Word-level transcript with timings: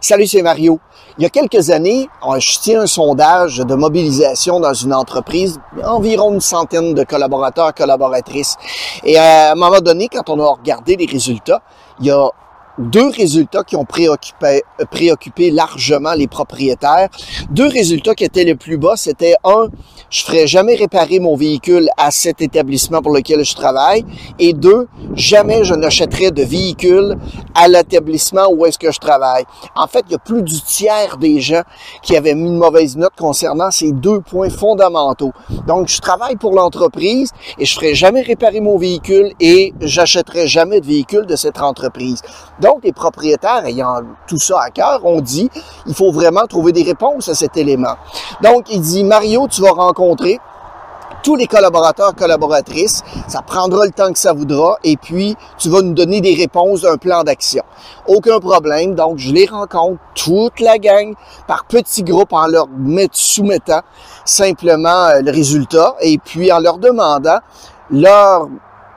Salut, 0.00 0.26
c'est 0.26 0.42
Mario. 0.42 0.78
Il 1.18 1.22
y 1.22 1.26
a 1.26 1.30
quelques 1.30 1.70
années, 1.70 2.08
je 2.38 2.58
tiens 2.60 2.82
un 2.82 2.86
sondage 2.86 3.58
de 3.58 3.74
mobilisation 3.74 4.60
dans 4.60 4.74
une 4.74 4.92
entreprise, 4.92 5.58
environ 5.84 6.34
une 6.34 6.40
centaine 6.40 6.94
de 6.94 7.04
collaborateurs, 7.04 7.72
collaboratrices. 7.74 8.56
Et 9.02 9.16
à 9.16 9.52
un 9.52 9.54
moment 9.54 9.80
donné, 9.80 10.08
quand 10.08 10.28
on 10.28 10.38
a 10.40 10.52
regardé 10.52 10.96
les 10.96 11.06
résultats, 11.06 11.62
il 12.00 12.06
y 12.06 12.10
a 12.10 12.28
deux 12.78 13.08
résultats 13.08 13.64
qui 13.64 13.76
ont 13.76 13.84
préoccupé, 13.84 14.62
préoccupé 14.90 15.50
largement 15.50 16.12
les 16.12 16.26
propriétaires. 16.26 17.08
Deux 17.50 17.68
résultats 17.68 18.14
qui 18.14 18.24
étaient 18.24 18.44
les 18.44 18.54
plus 18.54 18.76
bas, 18.76 18.96
c'était 18.96 19.34
un, 19.44 19.68
je 20.10 20.22
ferai 20.22 20.46
jamais 20.46 20.76
réparer 20.76 21.18
mon 21.18 21.36
véhicule 21.36 21.88
à 21.96 22.10
cet 22.10 22.40
établissement 22.40 23.02
pour 23.02 23.12
lequel 23.12 23.44
je 23.44 23.54
travaille. 23.54 24.04
Et 24.38 24.52
deux, 24.52 24.86
jamais 25.14 25.64
je 25.64 25.74
n'achèterai 25.74 26.30
de 26.30 26.42
véhicule 26.42 27.16
à 27.54 27.68
l'établissement 27.68 28.48
où 28.50 28.66
est-ce 28.66 28.78
que 28.78 28.92
je 28.92 28.98
travaille. 28.98 29.44
En 29.74 29.86
fait, 29.86 30.04
il 30.08 30.12
y 30.12 30.14
a 30.14 30.18
plus 30.18 30.42
du 30.42 30.60
tiers 30.60 31.16
des 31.18 31.40
gens 31.40 31.62
qui 32.02 32.16
avaient 32.16 32.34
mis 32.34 32.48
une 32.48 32.58
mauvaise 32.58 32.96
note 32.96 33.12
concernant 33.18 33.70
ces 33.70 33.92
deux 33.92 34.20
points 34.20 34.50
fondamentaux. 34.50 35.32
Donc, 35.66 35.88
je 35.88 36.00
travaille 36.00 36.36
pour 36.36 36.52
l'entreprise 36.52 37.30
et 37.58 37.64
je 37.64 37.74
ferai 37.74 37.94
jamais 37.94 38.22
réparer 38.22 38.60
mon 38.60 38.78
véhicule 38.78 39.32
et 39.40 39.74
j'achèterai 39.80 40.46
jamais 40.46 40.80
de 40.80 40.86
véhicule 40.86 41.26
de 41.26 41.36
cette 41.36 41.60
entreprise. 41.60 42.22
Donc, 42.60 42.84
les 42.84 42.92
propriétaires 42.92 43.64
ayant 43.66 44.00
tout 44.28 44.38
ça 44.38 44.60
à 44.60 44.70
cœur 44.70 45.04
ont 45.04 45.20
dit, 45.20 45.50
il 45.86 45.94
faut 45.94 46.12
vraiment 46.12 46.46
trouver 46.46 46.72
des 46.72 46.82
réponses 46.82 47.28
à 47.28 47.34
cet 47.34 47.56
élément. 47.56 47.96
Donc, 48.42 48.66
il 48.70 48.80
dit, 48.80 49.02
Mario, 49.02 49.48
tu 49.48 49.62
vas 49.62 49.72
rencontrer 49.72 49.95
tous 51.22 51.34
les 51.34 51.46
collaborateurs, 51.46 52.14
collaboratrices. 52.14 53.02
Ça 53.26 53.42
prendra 53.42 53.84
le 53.84 53.90
temps 53.90 54.12
que 54.12 54.18
ça 54.18 54.32
voudra 54.32 54.76
et 54.84 54.96
puis 54.96 55.36
tu 55.58 55.68
vas 55.68 55.82
nous 55.82 55.94
donner 55.94 56.20
des 56.20 56.34
réponses 56.34 56.82
d'un 56.82 56.96
plan 56.96 57.24
d'action. 57.24 57.64
Aucun 58.06 58.38
problème. 58.38 58.94
Donc, 58.94 59.18
je 59.18 59.32
les 59.32 59.46
rencontre, 59.46 59.98
toute 60.14 60.60
la 60.60 60.78
gang, 60.78 61.14
par 61.48 61.64
petits 61.64 62.02
groupes 62.04 62.32
en 62.32 62.46
leur 62.46 62.68
soumettant 63.12 63.80
simplement 64.24 65.06
euh, 65.06 65.20
le 65.22 65.30
résultat 65.30 65.94
et 66.00 66.18
puis 66.18 66.52
en 66.52 66.60
leur 66.60 66.78
demandant 66.78 67.38
leur 67.90 68.48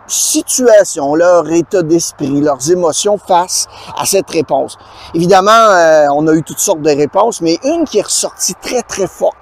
situation, 0.10 1.16
leur 1.16 1.50
état 1.52 1.82
d'esprit, 1.84 2.42
leurs 2.42 2.72
émotions 2.72 3.18
face 3.18 3.68
à 3.98 4.06
cette 4.06 4.30
réponse. 4.30 4.78
Évidemment, 5.14 5.52
euh, 5.52 6.08
on 6.14 6.28
a 6.28 6.34
eu 6.34 6.44
toutes 6.44 6.60
sortes 6.60 6.82
de 6.82 6.90
réponses, 6.90 7.42
mais 7.42 7.58
une 7.64 7.86
qui 7.86 8.00
est 8.00 8.04
ressortie 8.04 8.56
très, 8.62 8.82
très 8.82 9.08
forte, 9.08 9.38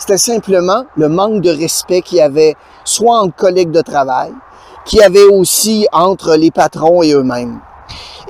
c'était 0.00 0.16
simplement 0.16 0.86
le 0.96 1.10
manque 1.10 1.42
de 1.42 1.50
respect 1.50 2.00
qu'il 2.00 2.18
y 2.18 2.22
avait 2.22 2.54
soit 2.84 3.20
entre 3.20 3.36
collègues 3.36 3.70
de 3.70 3.82
travail, 3.82 4.32
qu'il 4.86 5.00
y 5.00 5.02
avait 5.02 5.26
aussi 5.26 5.86
entre 5.92 6.36
les 6.36 6.50
patrons 6.50 7.02
et 7.02 7.12
eux-mêmes. 7.12 7.60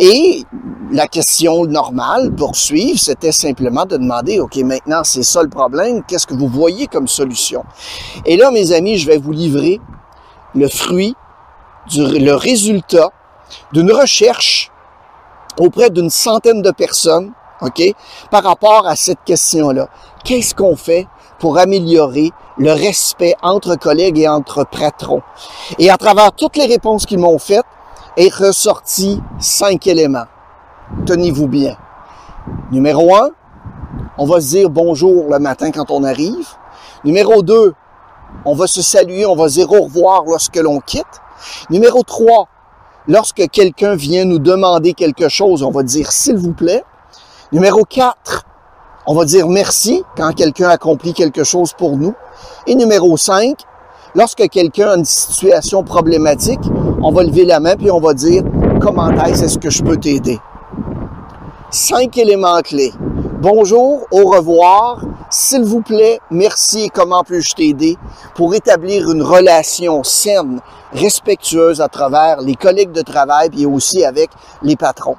Et 0.00 0.44
la 0.90 1.06
question 1.06 1.64
normale 1.66 2.34
pour 2.34 2.56
suivre, 2.56 2.98
c'était 2.98 3.30
simplement 3.30 3.86
de 3.86 3.96
demander, 3.96 4.40
OK, 4.40 4.56
maintenant 4.56 5.04
c'est 5.04 5.22
ça 5.22 5.44
le 5.44 5.48
problème, 5.48 6.02
qu'est-ce 6.08 6.26
que 6.26 6.34
vous 6.34 6.48
voyez 6.48 6.88
comme 6.88 7.06
solution? 7.06 7.64
Et 8.26 8.36
là, 8.36 8.50
mes 8.50 8.72
amis, 8.72 8.98
je 8.98 9.06
vais 9.06 9.18
vous 9.18 9.32
livrer 9.32 9.80
le 10.54 10.66
fruit 10.68 11.14
le 11.96 12.32
résultat 12.32 13.10
d'une 13.72 13.92
recherche 13.92 14.70
auprès 15.58 15.90
d'une 15.90 16.10
centaine 16.10 16.62
de 16.62 16.70
personnes, 16.70 17.32
OK, 17.62 17.82
par 18.30 18.42
rapport 18.42 18.86
à 18.86 18.96
cette 18.96 19.22
question-là. 19.24 19.88
Qu'est-ce 20.24 20.54
qu'on 20.54 20.76
fait 20.76 21.06
pour 21.38 21.58
améliorer 21.58 22.30
le 22.58 22.72
respect 22.72 23.34
entre 23.42 23.76
collègues 23.76 24.18
et 24.18 24.28
entre 24.28 24.64
patrons? 24.64 25.22
Et 25.78 25.90
à 25.90 25.96
travers 25.96 26.32
toutes 26.32 26.56
les 26.56 26.66
réponses 26.66 27.06
qu'ils 27.06 27.18
m'ont 27.18 27.38
faites, 27.38 27.64
est 28.16 28.34
ressorti 28.34 29.20
cinq 29.38 29.86
éléments. 29.86 30.26
Tenez-vous 31.06 31.46
bien. 31.46 31.76
Numéro 32.70 33.14
un, 33.14 33.30
on 34.18 34.26
va 34.26 34.40
se 34.40 34.48
dire 34.48 34.70
bonjour 34.70 35.30
le 35.30 35.38
matin 35.38 35.70
quand 35.70 35.90
on 35.90 36.02
arrive. 36.02 36.48
Numéro 37.04 37.42
deux, 37.42 37.74
on 38.44 38.54
va 38.54 38.66
se 38.66 38.82
saluer, 38.82 39.26
on 39.26 39.36
va 39.36 39.48
se 39.48 39.54
dire 39.54 39.72
au 39.72 39.82
revoir 39.82 40.24
lorsque 40.24 40.56
l'on 40.56 40.80
quitte. 40.80 41.04
Numéro 41.70 42.02
3, 42.02 42.48
lorsque 43.08 43.48
quelqu'un 43.50 43.94
vient 43.94 44.24
nous 44.24 44.38
demander 44.38 44.94
quelque 44.94 45.28
chose, 45.28 45.62
on 45.62 45.70
va 45.70 45.82
dire 45.82 46.12
s'il 46.12 46.36
vous 46.36 46.52
plaît. 46.52 46.84
Numéro 47.52 47.82
4, 47.82 48.44
on 49.08 49.14
va 49.16 49.24
dire 49.24 49.48
merci 49.48 50.04
quand 50.16 50.32
quelqu'un 50.32 50.68
accomplit 50.68 51.12
quelque 51.12 51.42
chose 51.42 51.72
pour 51.72 51.96
nous. 51.96 52.14
Et 52.68 52.76
numéro 52.76 53.16
5, 53.16 53.56
lorsque 54.14 54.48
quelqu'un 54.48 54.90
a 54.90 54.96
une 54.96 55.04
situation 55.04 55.82
problématique, 55.82 56.60
on 57.02 57.10
va 57.10 57.24
lever 57.24 57.44
la 57.44 57.58
main 57.58 57.74
puis 57.74 57.90
on 57.90 57.98
va 57.98 58.14
dire 58.14 58.44
comment 58.80 59.10
est-ce 59.24 59.58
que 59.58 59.68
je 59.68 59.82
peux 59.82 59.96
t'aider? 59.96 60.38
Cinq 61.72 62.18
éléments 62.18 62.60
clés. 62.60 62.92
Bonjour, 63.42 64.06
au 64.12 64.30
revoir, 64.30 65.00
s'il 65.28 65.64
vous 65.64 65.82
plaît, 65.82 66.20
merci 66.30 66.82
et 66.82 66.88
comment 66.88 67.24
puis-je 67.24 67.54
t'aider 67.54 67.96
pour 68.36 68.54
établir 68.54 69.10
une 69.10 69.22
relation 69.22 70.04
saine, 70.04 70.60
respectueuse 70.92 71.80
à 71.80 71.88
travers 71.88 72.42
les 72.42 72.54
collègues 72.54 72.92
de 72.92 73.02
travail 73.02 73.50
et 73.58 73.66
aussi 73.66 74.04
avec 74.04 74.30
les 74.62 74.76
patrons? 74.76 75.16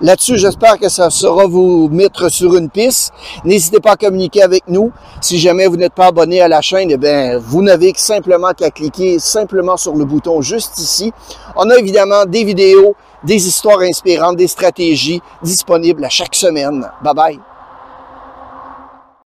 Là-dessus, 0.00 0.38
j'espère 0.38 0.78
que 0.78 0.88
ça 0.88 1.10
sera 1.10 1.46
vous 1.46 1.88
mettre 1.90 2.30
sur 2.30 2.56
une 2.56 2.70
piste. 2.70 3.12
N'hésitez 3.44 3.80
pas 3.80 3.92
à 3.92 3.96
communiquer 3.96 4.42
avec 4.42 4.64
nous. 4.68 4.92
Si 5.20 5.38
jamais 5.38 5.66
vous 5.66 5.76
n'êtes 5.76 5.94
pas 5.94 6.06
abonné 6.06 6.40
à 6.40 6.48
la 6.48 6.60
chaîne, 6.60 6.90
eh 6.90 6.96
bien, 6.96 7.38
vous 7.38 7.62
n'avez 7.62 7.92
simplement 7.96 8.52
qu'à 8.52 8.70
cliquer 8.70 9.18
simplement 9.18 9.76
sur 9.76 9.94
le 9.94 10.04
bouton 10.04 10.40
juste 10.40 10.78
ici. 10.78 11.12
On 11.56 11.68
a 11.70 11.76
évidemment 11.76 12.24
des 12.24 12.44
vidéos, 12.44 12.94
des 13.24 13.46
histoires 13.46 13.80
inspirantes, 13.80 14.36
des 14.36 14.48
stratégies 14.48 15.20
disponibles 15.42 16.04
à 16.04 16.08
chaque 16.08 16.34
semaine. 16.34 16.88
Bye 17.02 17.14
bye! 17.14 17.49